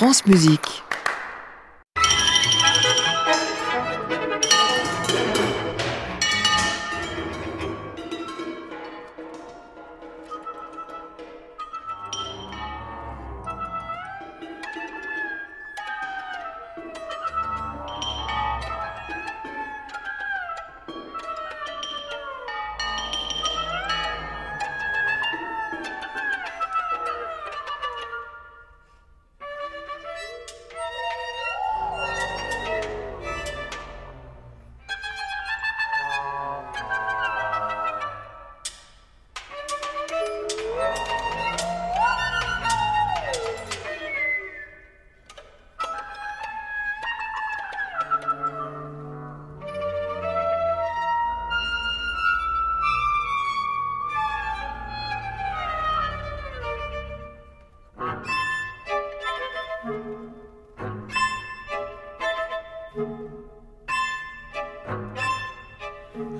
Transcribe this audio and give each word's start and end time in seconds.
France 0.00 0.24
Musique. 0.24 0.82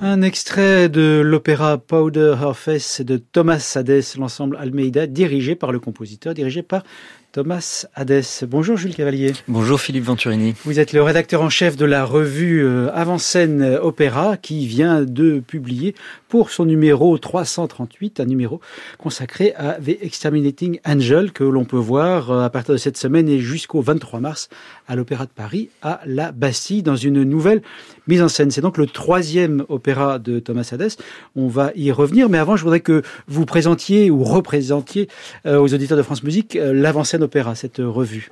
Un 0.03 0.23
extrait 0.23 0.89
de 0.89 1.20
l'opéra 1.23 1.77
Powder 1.77 2.34
Her 2.41 2.56
Face 2.56 3.03
de 3.03 3.19
Thomas 3.19 3.75
Hades, 3.77 4.03
l'ensemble 4.17 4.56
Almeida, 4.56 5.06
dirigé 5.06 5.55
par 5.55 5.73
le 5.73 5.79
compositeur, 5.79 6.33
dirigé 6.33 6.62
par 6.62 6.84
Thomas 7.33 7.87
Hades. 7.95 8.25
Bonjour 8.48 8.77
Jules 8.77 8.95
Cavalier. 8.95 9.34
Bonjour 9.47 9.81
Philippe 9.81 10.05
Venturini. 10.05 10.55
Vous 10.65 10.81
êtes 10.81 10.93
le 10.93 11.03
rédacteur 11.03 11.43
en 11.43 11.51
chef 11.51 11.77
de 11.77 11.84
la 11.84 12.05
revue 12.05 12.65
euh, 12.65 12.91
Avant-scène 12.93 13.78
Opéra 13.81 14.37
qui 14.37 14.67
vient 14.67 15.03
de 15.03 15.39
publier 15.39 15.95
pour 16.28 16.51
son 16.51 16.65
numéro 16.65 17.17
338, 17.19 18.21
un 18.21 18.25
numéro 18.25 18.61
consacré 18.98 19.53
à 19.55 19.75
The 19.75 20.03
Exterminating 20.03 20.81
Angel 20.84 21.31
que 21.31 21.45
l'on 21.45 21.65
peut 21.65 21.77
voir 21.77 22.31
euh, 22.33 22.43
à 22.43 22.51
partir 22.51 22.73
de 22.73 22.78
cette 22.78 22.97
semaine 22.97 23.28
et 23.28 23.39
jusqu'au 23.39 23.81
23 23.81 24.19
mars 24.19 24.48
à 24.91 24.96
l'Opéra 24.96 25.24
de 25.24 25.30
Paris 25.30 25.70
à 25.83 26.00
la 26.05 26.33
Bastille 26.33 26.83
dans 26.83 26.96
une 26.96 27.22
nouvelle 27.22 27.62
mise 28.08 28.22
en 28.22 28.28
scène. 28.28 28.50
C'est 28.50 28.60
donc 28.60 28.77
le 28.77 28.86
troisième 28.86 29.64
opéra 29.69 30.19
de 30.19 30.41
Thomas 30.41 30.69
Hades. 30.72 30.91
On 31.36 31.47
va 31.47 31.70
y 31.77 31.92
revenir, 31.92 32.28
mais 32.28 32.38
avant 32.38 32.56
je 32.56 32.64
voudrais 32.64 32.80
que 32.80 33.02
vous 33.28 33.47
présentiez 33.47 34.10
ou 34.10 34.24
représentiez 34.24 35.08
euh, 35.47 35.60
aux 35.60 35.72
auditeurs 35.72 35.97
de 35.97 36.02
France 36.02 36.24
Musique 36.24 36.58
l'avant-scène 36.60 37.22
Opéra, 37.22 37.55
cette 37.55 37.78
revue 37.78 38.30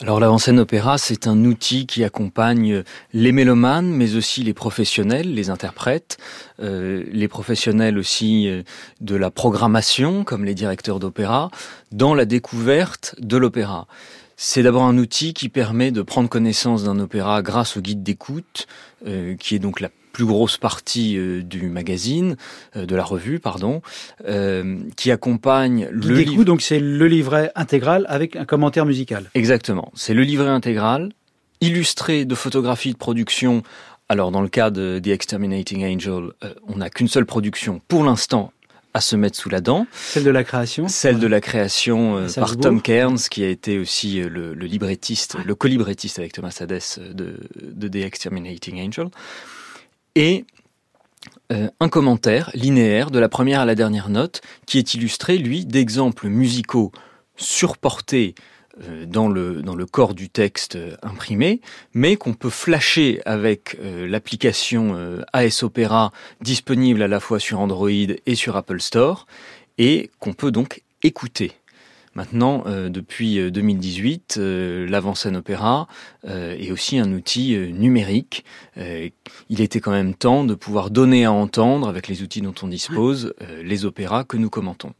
alors 0.00 0.20
l'avant-scène 0.20 0.58
opéra, 0.58 0.98
c'est 0.98 1.26
un 1.26 1.44
outil 1.44 1.86
qui 1.86 2.04
accompagne 2.04 2.82
les 3.12 3.32
mélomanes, 3.32 3.86
mais 3.86 4.16
aussi 4.16 4.42
les 4.42 4.52
professionnels, 4.52 5.32
les 5.32 5.50
interprètes, 5.50 6.18
euh, 6.60 7.04
les 7.10 7.28
professionnels 7.28 7.96
aussi 7.96 8.48
euh, 8.48 8.62
de 9.00 9.14
la 9.14 9.30
programmation, 9.30 10.24
comme 10.24 10.44
les 10.44 10.54
directeurs 10.54 10.98
d'opéra, 10.98 11.50
dans 11.92 12.14
la 12.14 12.24
découverte 12.24 13.14
de 13.20 13.36
l'opéra. 13.36 13.86
C'est 14.36 14.62
d'abord 14.62 14.84
un 14.84 14.98
outil 14.98 15.34
qui 15.34 15.48
permet 15.48 15.90
de 15.90 16.02
prendre 16.02 16.28
connaissance 16.28 16.84
d'un 16.84 16.98
opéra 16.98 17.42
grâce 17.42 17.76
au 17.76 17.80
guide 17.80 18.02
d'écoute, 18.02 18.66
euh, 19.06 19.36
qui 19.36 19.54
est 19.54 19.60
donc 19.60 19.80
la 19.80 19.90
plus 20.14 20.24
grosse 20.24 20.56
partie 20.56 21.18
euh, 21.18 21.42
du 21.42 21.68
magazine, 21.68 22.36
euh, 22.76 22.86
de 22.86 22.96
la 22.96 23.04
revue, 23.04 23.40
pardon, 23.40 23.82
euh, 24.26 24.78
qui 24.96 25.10
accompagne 25.10 25.88
le 25.90 26.14
livre. 26.14 26.44
Donc 26.44 26.62
c'est 26.62 26.80
le 26.80 27.06
livret 27.06 27.52
intégral 27.54 28.06
avec 28.08 28.36
un 28.36 28.46
commentaire 28.46 28.86
musical. 28.86 29.30
Exactement. 29.34 29.92
C'est 29.94 30.14
le 30.14 30.22
livret 30.22 30.48
intégral, 30.48 31.10
illustré 31.60 32.24
de 32.24 32.34
photographies 32.34 32.92
de 32.92 32.96
production. 32.96 33.62
Alors 34.08 34.30
dans 34.30 34.40
le 34.40 34.48
cas 34.48 34.70
de 34.70 35.00
The 35.02 35.08
Exterminating 35.08 35.84
Angel, 35.84 36.30
on 36.68 36.76
n'a 36.76 36.90
qu'une 36.90 37.08
seule 37.08 37.26
production 37.26 37.80
pour 37.88 38.04
l'instant 38.04 38.52
à 38.94 39.00
se 39.00 39.16
mettre 39.16 39.36
sous 39.36 39.50
la 39.50 39.60
dent. 39.60 39.86
Celle 39.92 40.24
de 40.24 40.30
la 40.30 40.44
création. 40.44 40.88
Celle 40.88 41.18
de 41.18 41.26
la 41.26 41.40
création 41.40 42.26
par 42.36 42.56
Tom 42.56 42.80
Cairns, 42.80 43.18
qui 43.30 43.44
a 43.44 43.48
été 43.48 43.78
aussi 43.78 44.20
le, 44.20 44.54
le 44.54 44.66
librettiste, 44.66 45.36
le 45.44 45.54
co-librettiste 45.54 46.18
avec 46.20 46.32
Thomas 46.32 46.56
Hades 46.60 46.80
de, 47.12 47.40
de 47.60 47.88
The 47.88 48.04
Exterminating 48.04 48.80
Angel. 48.80 49.08
Et 50.14 50.44
euh, 51.52 51.68
un 51.80 51.88
commentaire 51.88 52.50
linéaire 52.54 53.10
de 53.10 53.18
la 53.18 53.28
première 53.28 53.60
à 53.60 53.64
la 53.64 53.74
dernière 53.74 54.08
note 54.08 54.40
qui 54.66 54.78
est 54.78 54.94
illustré, 54.94 55.38
lui, 55.38 55.66
d'exemples 55.66 56.28
musicaux 56.28 56.92
surportés 57.36 58.34
euh, 58.38 58.53
dans 59.06 59.28
le, 59.28 59.62
dans 59.62 59.74
le 59.74 59.86
corps 59.86 60.14
du 60.14 60.28
texte 60.28 60.76
euh, 60.76 60.96
imprimé, 61.02 61.60
mais 61.92 62.16
qu'on 62.16 62.34
peut 62.34 62.50
flasher 62.50 63.20
avec 63.24 63.76
l'application 63.82 64.96
AS 65.32 65.62
Opera 65.62 66.12
disponible 66.40 67.02
à 67.02 67.08
la 67.08 67.20
fois 67.20 67.38
sur 67.38 67.60
Android 67.60 67.88
et 67.88 68.34
sur 68.34 68.56
Apple 68.56 68.80
Store, 68.80 69.26
et 69.78 70.10
qu'on 70.18 70.32
peut 70.32 70.50
donc 70.50 70.82
écouter. 71.02 71.52
Maintenant, 72.14 72.62
euh, 72.66 72.88
depuis 72.88 73.50
2018, 73.50 74.36
euh, 74.38 74.44
euh, 74.84 74.88
l'avant-scène 74.88 75.36
opéra 75.36 75.88
est 76.26 76.70
aussi 76.70 76.98
un 76.98 77.12
outil 77.12 77.56
numérique. 77.72 78.44
il 78.76 79.60
était 79.60 79.80
quand 79.80 79.90
même 79.90 80.14
temps 80.14 80.44
de 80.44 80.54
pouvoir 80.54 80.90
donner 80.90 81.24
à 81.24 81.32
entendre, 81.32 81.88
avec 81.88 82.08
les 82.08 82.22
outils 82.22 82.40
dont 82.40 82.54
on 82.62 82.68
dispose, 82.68 83.34
les 83.62 83.84
opéras 83.84 84.24
que 84.24 84.36
nous 84.36 84.48
commentons. 84.48 84.94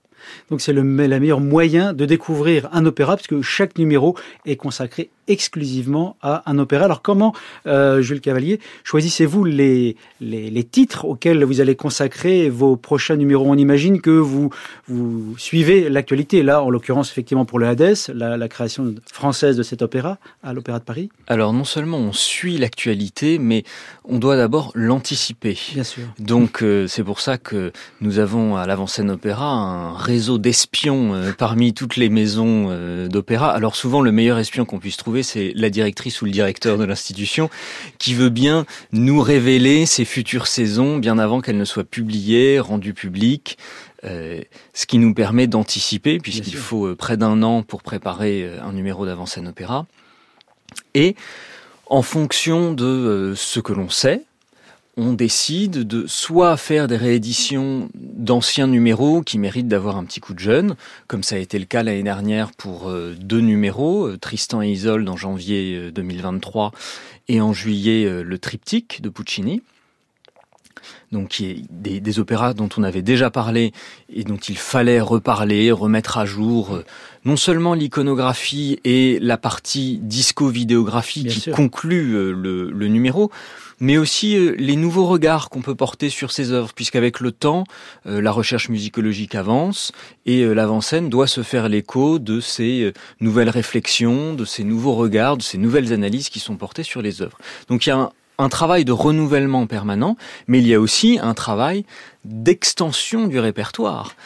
Donc 0.50 0.60
c'est 0.60 0.72
le, 0.72 0.82
le 0.82 1.20
meilleur 1.20 1.40
moyen 1.40 1.92
de 1.92 2.04
découvrir 2.04 2.68
un 2.72 2.84
opéra, 2.86 3.16
puisque 3.16 3.40
chaque 3.42 3.78
numéro 3.78 4.16
est 4.46 4.56
consacré 4.56 5.10
exclusivement 5.28 6.16
à 6.22 6.42
un 6.50 6.58
opéra. 6.58 6.84
Alors 6.84 7.02
comment, 7.02 7.34
euh, 7.66 8.02
Jules 8.02 8.20
Cavalier, 8.20 8.60
choisissez-vous 8.84 9.44
les, 9.44 9.96
les, 10.20 10.50
les, 10.50 10.64
titres 10.64 11.04
auxquels 11.04 11.44
vous 11.44 11.60
allez 11.60 11.76
consacrer 11.76 12.48
vos 12.48 12.76
prochains 12.76 13.16
numéros? 13.16 13.46
On 13.48 13.56
imagine 13.56 14.00
que 14.00 14.10
vous, 14.10 14.50
vous 14.88 15.34
suivez 15.38 15.88
l'actualité, 15.88 16.42
là 16.42 16.62
en 16.62 16.70
l'occurrence 16.70 17.10
effectivement 17.10 17.44
pour 17.44 17.58
le 17.58 17.66
Hades, 17.66 17.96
la, 18.14 18.36
la 18.36 18.48
création 18.48 18.94
française 19.12 19.56
de 19.56 19.62
cet 19.62 19.82
opéra 19.82 20.18
à 20.42 20.52
l'Opéra 20.52 20.78
de 20.78 20.84
Paris. 20.84 21.08
Alors 21.26 21.52
non 21.52 21.64
seulement 21.64 21.98
on 21.98 22.12
suit 22.12 22.58
l'actualité, 22.58 23.38
mais 23.38 23.64
on 24.04 24.18
doit 24.18 24.36
d'abord 24.36 24.72
l'anticiper. 24.74 25.58
Bien 25.72 25.84
sûr. 25.84 26.04
Donc 26.18 26.62
euh, 26.62 26.86
c'est 26.86 27.04
pour 27.04 27.20
ça 27.20 27.38
que 27.38 27.72
nous 28.00 28.18
avons 28.18 28.56
à 28.56 28.66
l'avant-scène 28.66 29.10
opéra 29.10 29.46
un 29.46 29.96
réseau 29.96 30.38
d'espions 30.38 31.14
euh, 31.14 31.32
parmi 31.36 31.72
toutes 31.74 31.96
les 31.96 32.08
maisons 32.08 32.44
d'opéra. 33.08 33.50
Alors 33.50 33.76
souvent 33.76 34.00
le 34.00 34.12
meilleur 34.12 34.38
espion 34.38 34.64
qu'on 34.64 34.78
puisse 34.78 34.96
trouver 34.96 35.13
c'est 35.22 35.52
la 35.54 35.70
directrice 35.70 36.22
ou 36.22 36.24
le 36.24 36.30
directeur 36.30 36.78
de 36.78 36.84
l'institution 36.84 37.50
qui 37.98 38.14
veut 38.14 38.30
bien 38.30 38.66
nous 38.92 39.20
révéler 39.20 39.86
ses 39.86 40.04
futures 40.04 40.46
saisons 40.46 40.98
bien 40.98 41.18
avant 41.18 41.40
qu'elles 41.40 41.58
ne 41.58 41.64
soient 41.64 41.84
publiées, 41.84 42.58
rendues 42.60 42.94
publiques. 42.94 43.58
Euh, 44.04 44.42
ce 44.74 44.84
qui 44.84 44.98
nous 44.98 45.14
permet 45.14 45.46
d'anticiper, 45.46 46.18
puisqu'il 46.18 46.56
faut 46.56 46.88
euh, 46.88 46.94
près 46.94 47.16
d'un 47.16 47.42
an 47.42 47.62
pour 47.62 47.82
préparer 47.82 48.42
euh, 48.42 48.62
un 48.62 48.74
numéro 48.74 49.06
d'avant-scène 49.06 49.48
opéra. 49.48 49.86
Et 50.92 51.16
en 51.86 52.02
fonction 52.02 52.74
de 52.74 53.32
ce 53.34 53.60
que 53.60 53.72
l'on 53.72 53.88
sait, 53.88 54.24
on 54.96 55.12
décide 55.12 55.86
de 55.86 56.06
soit 56.06 56.56
faire 56.56 56.86
des 56.86 56.96
rééditions 56.96 57.88
d'anciens 58.24 58.66
numéros 58.66 59.22
qui 59.22 59.38
méritent 59.38 59.68
d'avoir 59.68 59.96
un 59.96 60.04
petit 60.04 60.20
coup 60.20 60.32
de 60.32 60.38
jeune, 60.38 60.76
comme 61.06 61.22
ça 61.22 61.36
a 61.36 61.38
été 61.38 61.58
le 61.58 61.66
cas 61.66 61.82
l'année 61.82 62.02
dernière 62.02 62.52
pour 62.52 62.88
euh, 62.88 63.14
deux 63.20 63.40
numéros, 63.40 64.06
euh, 64.06 64.16
Tristan 64.16 64.62
et 64.62 64.70
Isolde 64.70 65.08
en 65.08 65.16
janvier 65.16 65.90
2023 65.92 66.66
euh, 66.66 66.78
et 67.28 67.40
en 67.40 67.52
juillet 67.52 68.22
le 68.22 68.38
triptyque 68.38 69.02
de 69.02 69.08
Puccini 69.08 69.62
donc 71.14 71.28
qui 71.28 71.46
est 71.46 71.56
des, 71.70 72.00
des, 72.00 72.18
opéras 72.18 72.52
dont 72.52 72.68
on 72.76 72.82
avait 72.82 73.02
déjà 73.02 73.30
parlé 73.30 73.72
et 74.14 74.24
dont 74.24 74.36
il 74.36 74.58
fallait 74.58 75.00
reparler, 75.00 75.72
remettre 75.72 76.18
à 76.18 76.26
jour 76.26 76.82
non 77.24 77.36
seulement 77.36 77.74
l'iconographie 77.74 78.80
et 78.84 79.18
la 79.20 79.38
partie 79.38 79.98
disco-vidéographie 80.02 81.24
qui 81.24 81.50
conclut 81.50 82.32
le, 82.34 82.70
le, 82.70 82.88
numéro, 82.88 83.30
mais 83.80 83.96
aussi 83.96 84.36
euh, 84.36 84.54
les 84.58 84.76
nouveaux 84.76 85.06
regards 85.06 85.48
qu'on 85.48 85.62
peut 85.62 85.74
porter 85.74 86.10
sur 86.10 86.32
ces 86.32 86.52
œuvres, 86.52 86.72
puisqu'avec 86.74 87.20
le 87.20 87.32
temps, 87.32 87.64
euh, 88.06 88.20
la 88.20 88.30
recherche 88.30 88.68
musicologique 88.68 89.34
avance 89.34 89.92
et 90.26 90.42
euh, 90.42 90.52
l'avant-scène 90.52 91.08
doit 91.08 91.26
se 91.26 91.42
faire 91.42 91.68
l'écho 91.68 92.18
de 92.18 92.40
ces 92.40 92.92
nouvelles 93.20 93.50
réflexions, 93.50 94.34
de 94.34 94.44
ces 94.44 94.64
nouveaux 94.64 94.94
regards, 94.94 95.38
de 95.38 95.42
ces 95.42 95.56
nouvelles 95.56 95.92
analyses 95.92 96.28
qui 96.28 96.40
sont 96.40 96.56
portées 96.56 96.82
sur 96.82 97.00
les 97.00 97.22
œuvres. 97.22 97.38
Donc 97.68 97.86
il 97.86 97.88
y 97.88 97.92
a 97.92 97.96
un, 97.96 98.10
travail 98.48 98.84
de 98.84 98.92
renouvellement 98.92 99.66
permanent, 99.66 100.16
mais 100.46 100.58
il 100.58 100.66
y 100.66 100.74
a 100.74 100.80
aussi 100.80 101.18
un 101.22 101.34
travail 101.34 101.84
d'extension 102.24 103.26
du 103.26 103.38
répertoire, 103.38 104.16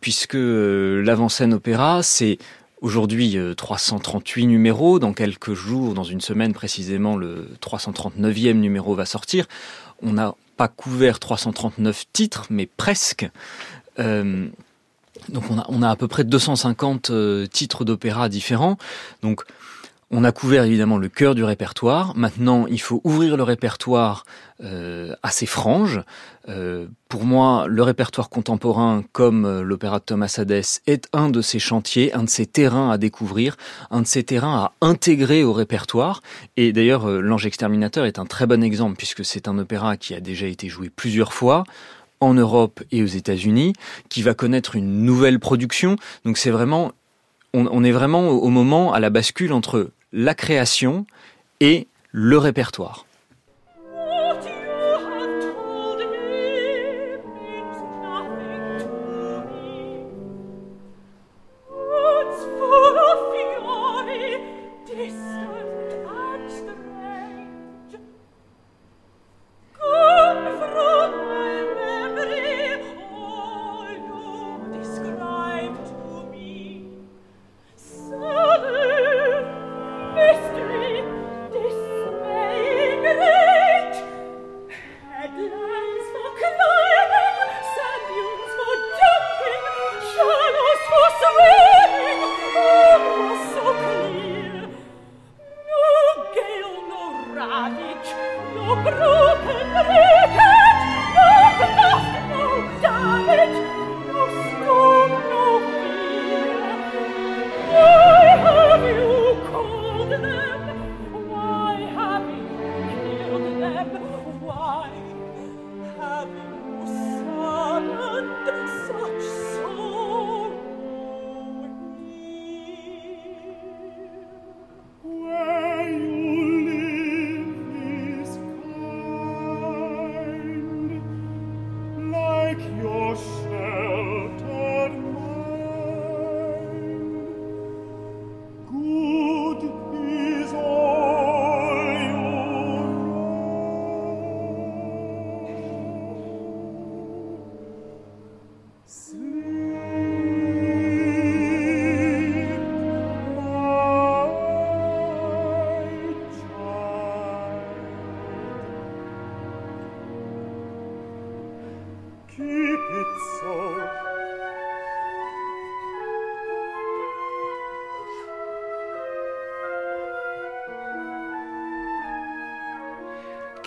puisque 0.00 0.36
l'avant-scène 0.36 1.54
opéra, 1.54 2.02
c'est 2.02 2.38
aujourd'hui 2.80 3.38
338 3.56 4.46
numéros. 4.46 4.98
Dans 4.98 5.12
quelques 5.12 5.54
jours, 5.54 5.94
dans 5.94 6.04
une 6.04 6.20
semaine 6.20 6.52
précisément, 6.52 7.16
le 7.16 7.48
339e 7.62 8.54
numéro 8.54 8.94
va 8.94 9.06
sortir. 9.06 9.46
On 10.02 10.12
n'a 10.12 10.34
pas 10.56 10.68
couvert 10.68 11.18
339 11.18 12.04
titres, 12.12 12.46
mais 12.50 12.66
presque. 12.66 13.28
donc 13.98 15.44
on 15.50 15.58
a, 15.58 15.66
on 15.68 15.82
a 15.82 15.90
à 15.90 15.96
peu 15.96 16.08
près 16.08 16.24
250 16.24 17.12
titres 17.50 17.84
d'opéra 17.84 18.28
différents. 18.28 18.78
Donc 19.22 19.44
on 20.10 20.24
a 20.24 20.32
couvert 20.32 20.64
évidemment 20.64 20.96
le 20.96 21.08
cœur 21.08 21.34
du 21.34 21.44
répertoire. 21.44 22.16
Maintenant, 22.16 22.66
il 22.66 22.80
faut 22.80 23.02
ouvrir 23.04 23.36
le 23.36 23.42
répertoire 23.42 24.24
euh, 24.64 25.14
à 25.22 25.30
ses 25.30 25.44
franges. 25.44 26.00
Euh, 26.48 26.86
pour 27.10 27.24
moi, 27.24 27.66
le 27.68 27.82
répertoire 27.82 28.30
contemporain, 28.30 29.04
comme 29.12 29.44
euh, 29.44 29.62
l'opéra 29.62 29.98
de 29.98 30.04
Thomas 30.04 30.34
Hadès, 30.38 30.80
est 30.86 31.08
un 31.12 31.28
de 31.28 31.42
ces 31.42 31.58
chantiers, 31.58 32.14
un 32.14 32.22
de 32.22 32.30
ces 32.30 32.46
terrains 32.46 32.90
à 32.90 32.96
découvrir, 32.96 33.56
un 33.90 34.00
de 34.00 34.06
ces 34.06 34.22
terrains 34.22 34.56
à 34.56 34.72
intégrer 34.80 35.44
au 35.44 35.52
répertoire. 35.52 36.22
Et 36.56 36.72
d'ailleurs, 36.72 37.06
L'Ange 37.08 37.44
exterminateur 37.44 38.06
est 38.06 38.18
un 38.18 38.24
très 38.24 38.46
bon 38.46 38.62
exemple, 38.62 38.96
puisque 38.96 39.26
c'est 39.26 39.46
un 39.46 39.58
opéra 39.58 39.98
qui 39.98 40.14
a 40.14 40.20
déjà 40.20 40.46
été 40.46 40.68
joué 40.68 40.88
plusieurs 40.88 41.34
fois 41.34 41.64
en 42.20 42.32
Europe 42.32 42.82
et 42.90 43.02
aux 43.02 43.06
États-Unis, 43.06 43.74
qui 44.08 44.22
va 44.22 44.32
connaître 44.32 44.74
une 44.74 45.02
nouvelle 45.04 45.38
production. 45.38 45.96
Donc 46.24 46.38
c'est 46.38 46.50
vraiment 46.50 46.92
on, 47.54 47.84
est 47.84 47.92
vraiment 47.92 48.28
au 48.28 48.48
moment 48.48 48.92
à 48.92 49.00
la 49.00 49.10
bascule 49.10 49.52
entre 49.52 49.90
la 50.12 50.34
création 50.34 51.06
et 51.60 51.86
le 52.12 52.38
répertoire. 52.38 53.07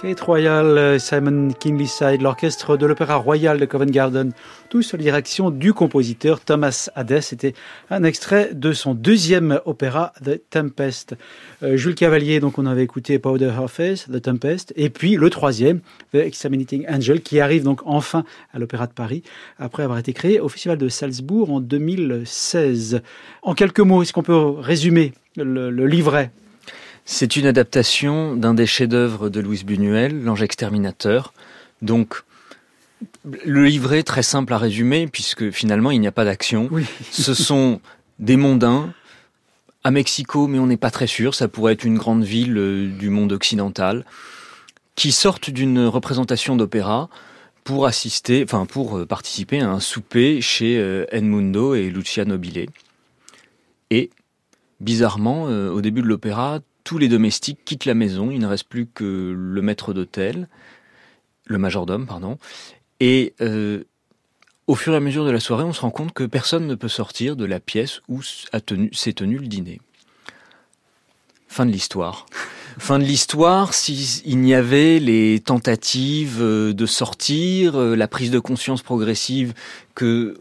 Kate 0.02 0.20
Royal, 0.22 1.00
Simon 1.00 1.50
Kinley 1.60 1.86
Side, 1.86 2.24
l'orchestre 2.24 2.76
de 2.76 2.88
l'Opéra 2.88 3.18
Royal 3.18 3.60
de 3.60 3.66
Covent 3.66 3.92
Garden, 3.92 4.32
tous 4.70 4.82
sous 4.82 4.98
la 4.98 5.04
direction 5.04 5.52
du 5.52 5.74
compositeur 5.74 6.40
Thomas 6.40 6.90
Hadès. 6.96 7.22
C'était 7.22 7.54
un 7.92 8.04
extrait 8.04 8.50
de 8.52 8.74
son 8.74 8.96
deuxième 8.96 9.60
opéra, 9.66 10.12
The 10.26 10.42
Tempest. 10.50 11.16
Euh, 11.62 11.78
Jules 11.78 11.94
Cavalier, 11.94 12.40
donc 12.40 12.58
on 12.58 12.66
avait 12.66 12.82
écouté 12.82 13.20
Powder 13.20 13.52
Her 13.56 13.70
Face, 13.70 14.08
The 14.12 14.20
Tempest, 14.20 14.74
et 14.76 14.90
puis 14.90 15.18
le 15.18 15.30
troisième, 15.30 15.82
The 16.14 16.16
Exterminating 16.16 16.88
Angel, 16.90 17.22
qui 17.22 17.40
arrive 17.40 17.62
donc 17.62 17.82
enfin 17.86 18.24
à 18.56 18.58
l'Opéra 18.58 18.88
de 18.88 18.94
Paris, 18.94 19.22
après 19.60 19.84
avoir 19.84 20.00
été 20.00 20.14
créé 20.14 20.40
au 20.40 20.50
Festival 20.50 20.80
de 20.80 20.90
Salzbourg 20.90 21.52
en 21.52 21.60
2016. 21.60 23.04
En 23.44 23.54
quelques 23.54 23.82
mots, 23.82 24.02
est-ce 24.02 24.14
qu'on 24.14 24.24
peut 24.24 24.36
résumer 24.36 25.14
le 25.36 25.86
livret? 25.86 26.32
C'est 27.06 27.36
une 27.36 27.46
adaptation 27.46 28.36
d'un 28.36 28.54
des 28.54 28.66
chefs-d'œuvre 28.66 29.30
de 29.30 29.40
Louise 29.40 29.66
Buñuel, 29.66 30.24
L'Ange 30.24 30.44
exterminateur. 30.44 31.34
Donc, 31.82 32.24
le 33.46 33.66
livret 33.66 34.04
très 34.04 34.24
simple 34.24 34.54
à 34.54 34.58
résumer, 34.58 35.08
puisque 35.08 35.52
finalement 35.52 35.92
il 35.92 36.00
n'y 36.00 36.08
a 36.08 36.12
pas 36.12 36.26
d'action. 36.26 36.70
Ce 37.12 37.34
sont 37.34 37.82
des 38.20 38.38
mondains 38.38 38.94
à 39.84 39.92
Mexico, 39.92 40.48
mais 40.48 40.60
on 40.60 40.68
n'est 40.68 40.78
pas 40.78 40.92
très 40.92 41.08
sûr. 41.08 41.34
Ça 41.36 41.48
pourrait 41.48 41.74
être 41.74 41.84
une 41.84 41.98
grande 41.98 42.24
ville 42.24 42.58
euh, 42.58 42.88
du 42.88 43.10
monde 43.10 43.32
occidental 43.32 44.06
qui 44.96 45.12
sortent 45.12 45.50
d'une 45.50 45.86
représentation 45.86 46.56
d'opéra 46.56 47.10
pour 47.64 47.86
assister, 47.86 48.44
enfin 48.44 48.66
pour 48.66 48.98
euh, 48.98 49.06
participer 49.06 49.62
à 49.62 49.70
un 49.70 49.80
souper 49.80 50.42
chez 50.42 50.78
euh, 50.78 51.06
Edmundo 51.12 51.74
et 51.74 51.90
Lucia 51.90 52.26
Nobile. 52.26 52.68
Et 53.90 54.10
bizarrement, 54.80 55.44
au 55.44 55.82
début 55.82 56.02
de 56.02 56.08
l'opéra, 56.08 56.60
tous 56.92 56.98
les 56.98 57.08
domestiques 57.08 57.64
quittent 57.64 57.86
la 57.86 57.94
maison, 57.94 58.32
il 58.32 58.40
ne 58.40 58.48
reste 58.48 58.66
plus 58.68 58.86
que 58.86 59.34
le 59.34 59.62
maître 59.62 59.94
d'hôtel, 59.94 60.50
le 61.46 61.58
majordome, 61.58 62.06
pardon, 62.06 62.38
et 63.00 63.34
euh, 63.40 63.86
au 64.68 64.76
fur 64.76 64.92
et 64.92 64.98
à 64.98 65.00
mesure 65.00 65.24
de 65.24 65.32
la 65.32 65.40
soirée, 65.40 65.64
on 65.64 65.72
se 65.72 65.80
rend 65.80 65.90
compte 65.90 66.12
que 66.12 66.26
personne 66.26 66.68
ne 66.68 66.76
peut 66.76 66.90
sortir 66.90 67.38
de 67.38 67.46
la 67.46 67.62
pièce 67.62 68.02
où 68.10 68.22
s'est 68.22 69.14
tenu 69.14 69.38
le 69.38 69.48
dîner. 69.48 69.80
Fin 71.48 71.66
de 71.66 71.72
l'histoire. 71.72 72.26
Fin 72.80 73.00
de 73.00 73.04
l'histoire, 73.04 73.74
s'il 73.74 74.40
n'y 74.40 74.54
avait 74.54 75.00
les 75.00 75.40
tentatives 75.40 76.40
euh, 76.42 76.74
de 76.74 76.86
sortir, 76.86 77.76
euh, 77.76 77.96
la 77.96 78.08
prise 78.08 78.32
de 78.32 78.40
conscience 78.40 78.82
progressive 78.82 79.54
que, 79.94 80.38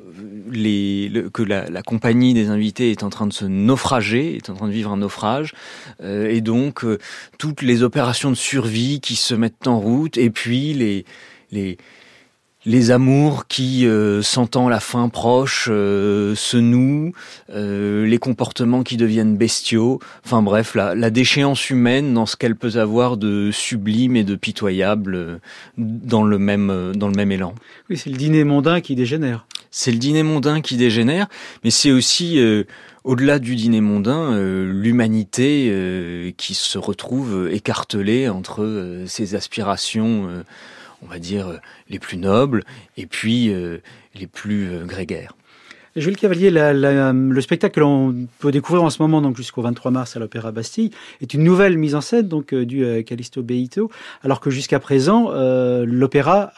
que 1.32 1.42
la, 1.42 1.82
compagnie 1.82 2.34
des 2.34 2.48
invités 2.48 2.92
est 2.92 3.02
en 3.02 3.10
train 3.10 3.26
de 3.26 3.32
se 3.32 3.44
naufrager, 3.44 4.36
est 4.36 4.48
en 4.48 4.54
train 4.54 4.68
de 4.68 4.72
vivre 4.72 4.92
un 4.92 4.98
naufrage, 4.98 5.54
euh, 6.02 6.28
et 6.28 6.40
donc 6.40 6.84
toutes 7.38 7.62
les 7.62 7.82
opérations 7.82 8.30
de 8.30 8.36
survie 8.36 9.00
qui 9.00 9.16
se 9.16 9.34
mettent 9.34 9.66
en 9.66 9.80
route, 9.80 10.16
et 10.16 10.30
puis 10.30 10.72
les, 10.72 11.04
les 12.66 12.90
amours 12.90 13.46
qui, 13.46 13.86
euh, 13.86 14.20
sentant 14.22 14.68
la 14.68 14.80
fin 14.80 15.08
proche, 15.08 15.68
euh, 15.70 16.34
se 16.34 16.58
nouent, 16.58 17.12
euh, 17.54 18.06
les 18.06 18.18
comportements 18.18 18.82
qui 18.82 18.96
deviennent 18.96 19.36
bestiaux, 19.36 19.98
enfin 20.24 20.42
bref, 20.42 20.74
la, 20.74 20.94
la 20.94 21.10
déchéance 21.10 21.70
humaine 21.70 22.12
dans 22.12 22.26
ce 22.26 22.36
qu'elle 22.36 22.56
peut 22.56 22.76
avoir 22.76 23.16
de 23.16 23.50
sublime 23.50 24.14
et 24.16 24.24
de 24.24 24.34
pitoyable 24.34 25.40
dans 25.78 26.22
le 26.22 26.38
même 26.38 26.92
dans 26.94 27.08
le 27.08 27.14
même 27.14 27.32
élan. 27.32 27.54
Oui, 27.88 27.96
c'est 27.96 28.10
le 28.10 28.16
dîner 28.16 28.44
mondain 28.44 28.80
qui 28.80 28.94
dégénère. 28.94 29.46
C'est 29.70 29.92
le 29.92 29.98
dîner 29.98 30.22
mondain 30.22 30.60
qui 30.60 30.76
dégénère, 30.76 31.28
mais 31.64 31.70
c'est 31.70 31.92
aussi 31.92 32.40
au-delà 33.04 33.38
du 33.38 33.54
dîner 33.54 33.80
mondain, 33.80 34.36
l'humanité 34.64 36.34
qui 36.36 36.54
se 36.54 36.76
retrouve 36.76 37.48
écartelée 37.52 38.28
entre 38.28 39.04
ses 39.06 39.36
aspirations 39.36 40.42
on 41.02 41.06
va 41.06 41.18
dire, 41.18 41.48
euh, 41.48 41.58
les 41.88 41.98
plus 41.98 42.16
nobles 42.16 42.64
et 42.96 43.06
puis 43.06 43.52
euh, 43.52 43.78
les 44.14 44.26
plus 44.26 44.70
euh, 44.70 44.84
grégaires. 44.84 45.36
Jules 45.96 46.16
Cavalier, 46.16 46.50
le 46.52 47.40
spectacle 47.40 47.74
que 47.74 47.80
l'on 47.80 48.14
peut 48.38 48.52
découvrir 48.52 48.84
en 48.84 48.90
ce 48.90 49.02
moment, 49.02 49.20
donc 49.20 49.36
jusqu'au 49.36 49.60
23 49.60 49.90
mars 49.90 50.16
à 50.16 50.20
l'Opéra 50.20 50.52
Bastille, 50.52 50.90
est 51.20 51.34
une 51.34 51.42
nouvelle 51.42 51.76
mise 51.78 51.96
en 51.96 52.00
scène, 52.00 52.28
donc 52.28 52.52
euh, 52.52 52.64
due 52.64 52.86
à 52.86 53.02
Callisto 53.02 53.42
Beito, 53.42 53.90
alors 54.22 54.38
que 54.38 54.50
jusqu'à 54.50 54.78
présent, 54.78 55.30
euh, 55.32 55.84
l'opéra 55.84 56.52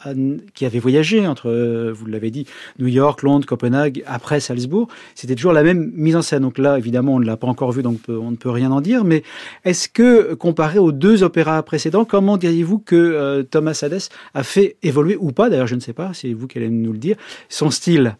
qui 0.52 0.66
avait 0.66 0.78
voyagé 0.78 1.26
entre, 1.26 1.48
euh, 1.48 1.92
vous 1.94 2.04
l'avez 2.04 2.30
dit, 2.30 2.46
New 2.78 2.88
York, 2.88 3.22
Londres, 3.22 3.46
Copenhague, 3.46 4.02
après 4.06 4.38
Salzbourg, 4.38 4.88
c'était 5.14 5.34
toujours 5.34 5.54
la 5.54 5.62
même 5.62 5.92
mise 5.94 6.14
en 6.16 6.22
scène. 6.22 6.42
Donc 6.42 6.58
là, 6.58 6.76
évidemment, 6.76 7.14
on 7.14 7.20
ne 7.20 7.24
l'a 7.24 7.38
pas 7.38 7.46
encore 7.46 7.72
vu, 7.72 7.82
donc 7.82 8.00
on 8.08 8.32
ne 8.32 8.36
peut 8.36 8.50
rien 8.50 8.70
en 8.70 8.82
dire. 8.82 9.02
Mais 9.04 9.22
est-ce 9.64 9.88
que, 9.88 10.34
comparé 10.34 10.78
aux 10.78 10.92
deux 10.92 11.22
opéras 11.22 11.62
précédents, 11.62 12.04
comment 12.04 12.36
diriez-vous 12.36 12.80
que 12.80 13.42
Thomas 13.50 13.78
Hades 13.82 14.10
a 14.34 14.42
fait 14.42 14.76
évoluer 14.82 15.16
ou 15.18 15.32
pas 15.32 15.48
D'ailleurs, 15.48 15.66
je 15.66 15.74
ne 15.74 15.80
sais 15.80 15.94
pas, 15.94 16.10
c'est 16.12 16.34
vous 16.34 16.46
qui 16.46 16.58
allez 16.58 16.68
nous 16.68 16.92
le 16.92 16.98
dire. 16.98 17.16
Son 17.48 17.70
style? 17.70 18.16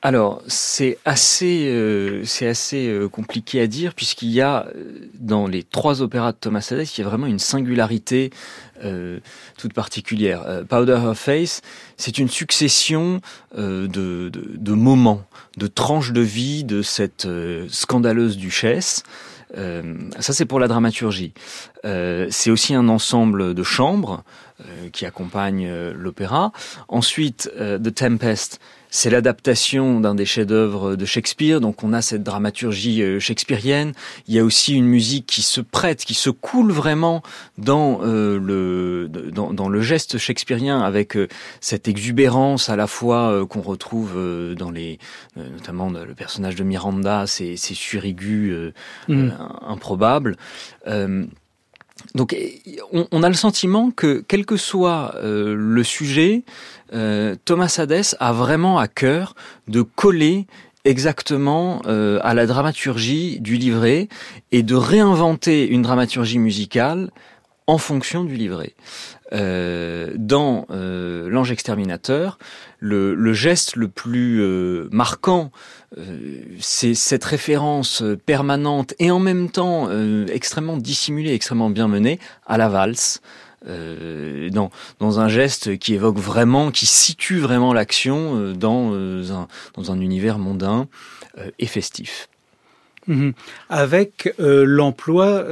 Alors, 0.00 0.42
c'est 0.46 0.96
assez, 1.04 1.64
euh, 1.66 2.22
assez 2.42 2.86
euh, 2.86 3.08
compliqué 3.08 3.60
à 3.60 3.66
dire 3.66 3.94
puisqu'il 3.94 4.30
y 4.30 4.40
a 4.40 4.66
euh, 4.66 5.08
dans 5.14 5.48
les 5.48 5.64
trois 5.64 6.02
opéras 6.02 6.30
de 6.30 6.36
Thomas 6.36 6.68
Hades, 6.70 6.86
il 6.96 7.00
y 7.00 7.04
a 7.04 7.08
vraiment 7.08 7.26
une 7.26 7.40
singularité 7.40 8.30
toute 9.58 9.72
particulière. 9.72 10.62
Powder 10.68 11.00
Her 11.04 11.16
Face, 11.16 11.62
c'est 11.96 12.18
une 12.18 12.28
succession 12.28 13.20
de, 13.56 13.88
de, 13.88 14.72
moments, 14.72 15.24
de 15.56 15.66
tranches 15.66 16.12
de 16.12 16.20
vie 16.20 16.62
de 16.62 16.82
cette 16.82 17.26
scandaleuse 17.68 18.36
duchesse. 18.36 19.02
ça, 19.56 20.32
c'est 20.32 20.44
pour 20.44 20.60
la 20.60 20.68
dramaturgie. 20.68 21.32
c'est 21.82 22.50
aussi 22.52 22.72
un 22.72 22.88
ensemble 22.88 23.52
de 23.52 23.62
chambres 23.64 24.22
qui 24.92 25.04
accompagnent 25.04 25.90
l'opéra. 25.90 26.52
Ensuite, 26.86 27.50
The 27.58 27.92
Tempest, 27.92 28.60
c'est 28.90 29.10
l'adaptation 29.10 30.00
d'un 30.00 30.14
des 30.14 30.24
chefs-d'œuvre 30.24 30.96
de 30.96 31.04
Shakespeare, 31.04 31.60
donc 31.60 31.84
on 31.84 31.92
a 31.92 32.02
cette 32.02 32.22
dramaturgie 32.22 33.02
euh, 33.02 33.20
shakespearienne. 33.20 33.92
Il 34.26 34.34
y 34.34 34.38
a 34.38 34.44
aussi 34.44 34.74
une 34.74 34.86
musique 34.86 35.26
qui 35.26 35.42
se 35.42 35.60
prête, 35.60 36.04
qui 36.04 36.14
se 36.14 36.30
coule 36.30 36.72
vraiment 36.72 37.22
dans 37.58 38.00
euh, 38.02 38.38
le 38.38 39.08
dans, 39.08 39.68
le 39.68 39.80
geste 39.80 40.18
shakespearien, 40.18 40.80
avec 40.80 41.16
euh, 41.16 41.28
cette 41.60 41.88
exubérance 41.88 42.68
à 42.68 42.76
la 42.76 42.86
fois 42.86 43.46
qu'on 43.48 43.60
retrouve 43.60 44.14
dans 44.56 44.70
les, 44.70 44.98
notamment 45.36 45.90
le 45.90 46.14
personnage 46.14 46.54
de 46.54 46.64
Miranda, 46.64 47.26
ces, 47.26 47.56
ces 47.56 47.74
surigus 47.74 48.72
mm. 49.08 49.30
improbables. 49.66 50.36
Donc 52.14 52.36
on, 52.92 53.22
a 53.22 53.28
le 53.28 53.34
sentiment 53.34 53.90
que 53.90 54.24
quel 54.26 54.46
que 54.46 54.56
soit 54.56 55.14
le 55.22 55.82
sujet, 55.82 56.44
euh, 56.94 57.36
Thomas 57.44 57.74
Hadès 57.78 58.14
a 58.18 58.32
vraiment 58.32 58.78
à 58.78 58.88
cœur 58.88 59.34
de 59.66 59.82
coller 59.82 60.46
exactement 60.84 61.82
euh, 61.86 62.18
à 62.22 62.34
la 62.34 62.46
dramaturgie 62.46 63.40
du 63.40 63.56
livret 63.56 64.08
et 64.52 64.62
de 64.62 64.74
réinventer 64.74 65.68
une 65.68 65.82
dramaturgie 65.82 66.38
musicale 66.38 67.10
en 67.68 67.78
fonction 67.78 68.24
du 68.24 68.34
livret. 68.34 68.74
Euh, 69.32 70.12
dans 70.16 70.66
L'Ange 70.70 71.52
exterminateur, 71.52 72.38
le, 72.80 73.32
geste 73.32 73.76
le 73.76 73.86
plus 73.86 74.42
marquant, 74.90 75.52
c'est 76.58 76.94
cette 76.94 77.24
référence 77.24 78.02
permanente 78.26 78.94
et 78.98 79.12
en 79.12 79.20
même 79.20 79.50
temps 79.50 79.88
extrêmement 80.28 80.76
dissimulée, 80.76 81.32
extrêmement 81.34 81.70
bien 81.70 81.86
menée 81.86 82.18
à 82.46 82.58
la 82.58 82.68
valse. 82.68 83.20
Euh, 83.66 84.50
dans, 84.50 85.20
un 85.20 85.28
geste 85.28 85.78
qui 85.78 85.94
évoque 85.94 86.18
vraiment, 86.18 86.70
qui 86.70 86.86
situe 86.86 87.38
vraiment 87.38 87.72
l'action 87.72 88.36
euh, 88.36 88.54
euh, 88.62 89.24
dans 89.74 89.92
un 89.92 90.00
univers 90.00 90.38
mondain 90.38 90.86
et 91.58 91.66
festif. 91.66 92.28
Mhm. 93.08 93.32
Avec 93.68 94.34
l'emploi 94.38 95.44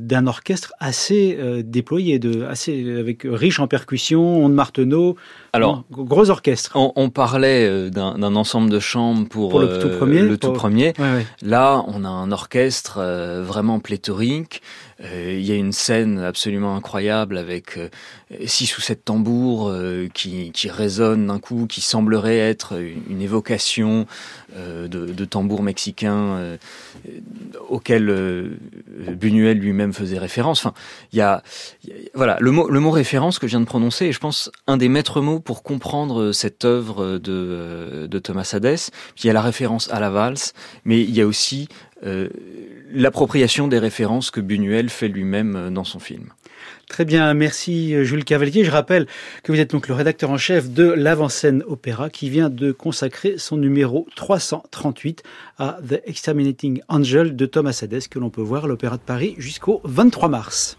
d'un 0.00 0.26
orchestre 0.26 0.72
assez 0.80 1.38
déployé, 1.64 2.18
de, 2.18 2.44
assez 2.44 2.98
avec 2.98 3.22
riche 3.24 3.60
en 3.60 3.66
percussions, 3.66 4.44
ondes 4.44 4.54
marteneau. 4.54 5.16
Alors, 5.52 5.84
gros 5.90 6.30
orchestre. 6.30 6.72
On, 6.74 7.10
parlait 7.10 7.90
d'un 7.90 8.34
ensemble 8.34 8.70
de 8.70 8.80
chambres 8.80 9.28
pour, 9.28 9.60
le 9.60 9.78
tout 9.78 9.90
premier. 9.90 10.22
Le 10.22 10.38
tout 10.38 10.52
premier. 10.52 10.94
Là, 11.42 11.84
on 11.88 12.04
a 12.04 12.08
un 12.08 12.32
orchestre 12.32 13.00
vraiment 13.42 13.78
pléthorique. 13.80 14.62
Euh, 15.02 15.36
il 15.38 15.44
y 15.44 15.52
a 15.52 15.56
une 15.56 15.72
scène 15.72 16.18
absolument 16.18 16.76
incroyable 16.76 17.36
avec 17.36 17.76
euh, 17.76 17.88
six 18.46 18.76
ou 18.78 18.80
sept 18.80 19.04
tambours 19.04 19.68
euh, 19.68 20.08
qui, 20.12 20.52
résonnent 20.68 21.26
d'un 21.26 21.38
coup, 21.38 21.66
qui 21.66 21.80
semblerait 21.80 22.38
être 22.38 22.74
une, 22.80 23.20
évocation 23.20 24.06
de, 24.56 25.24
tambours 25.24 25.62
mexicains 25.62 26.58
auquel 27.68 28.58
Buñuel 29.16 29.58
lui-même 29.58 29.92
faisait 29.92 30.18
référence. 30.18 30.64
Enfin, 30.64 30.74
il 31.12 31.18
y 31.18 31.22
a, 31.22 31.42
voilà 32.14 32.36
le 32.40 32.50
mot, 32.50 32.90
référence 32.90 33.38
que 33.38 33.46
je 33.46 33.52
viens 33.52 33.60
de 33.60 33.66
prononcer 33.66 34.06
est, 34.06 34.12
je 34.12 34.20
pense, 34.20 34.50
un 34.66 34.76
des 34.76 34.88
maîtres 34.88 35.20
mots 35.20 35.40
pour 35.40 35.62
comprendre 35.62 36.32
cette 36.32 36.64
œuvre 36.64 37.18
de, 37.18 38.18
Thomas 38.22 38.50
Hadès. 38.52 38.90
il 39.18 39.26
y 39.26 39.30
a 39.30 39.32
la 39.32 39.42
référence 39.42 39.90
à 39.90 40.00
la 40.00 40.10
valse, 40.10 40.52
mais 40.84 41.00
il 41.00 41.14
y 41.14 41.20
a 41.20 41.26
aussi 41.26 41.68
l'appropriation 42.94 43.68
des 43.68 43.78
références 43.78 44.30
que 44.30 44.40
Buñuel 44.40 44.88
fait 44.88 45.08
lui-même 45.08 45.56
euh, 45.56 45.70
dans 45.70 45.84
son 45.84 45.98
film. 45.98 46.28
Très 46.88 47.04
bien, 47.04 47.32
merci 47.34 47.94
euh, 47.94 48.04
Jules 48.04 48.24
Cavalier. 48.24 48.64
Je 48.64 48.70
rappelle 48.70 49.06
que 49.42 49.52
vous 49.52 49.60
êtes 49.60 49.70
donc 49.70 49.88
le 49.88 49.94
rédacteur 49.94 50.30
en 50.30 50.38
chef 50.38 50.70
de 50.70 50.84
l'avant-scène 50.84 51.62
opéra 51.66 52.10
qui 52.10 52.30
vient 52.30 52.50
de 52.50 52.72
consacrer 52.72 53.36
son 53.38 53.56
numéro 53.56 54.06
338 54.16 55.22
à 55.58 55.78
The 55.86 56.00
Exterminating 56.06 56.80
Angel 56.88 57.36
de 57.36 57.46
Thomas 57.46 57.78
Hades 57.82 58.08
que 58.08 58.18
l'on 58.18 58.30
peut 58.30 58.42
voir 58.42 58.64
à 58.64 58.68
l'Opéra 58.68 58.96
de 58.96 59.02
Paris 59.02 59.34
jusqu'au 59.38 59.80
23 59.84 60.28
mars. 60.28 60.78